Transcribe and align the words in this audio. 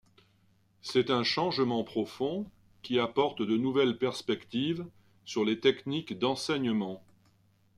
C'est 0.81 1.11
un 1.11 1.23
changement 1.23 1.83
profond 1.83 2.47
qui 2.81 2.97
apporte 2.97 3.43
de 3.43 3.55
nouvelles 3.55 3.99
perspectives 3.99 4.83
sur 5.25 5.45
les 5.45 5.59
techniques 5.59 6.17
d'enseignement. 6.17 7.03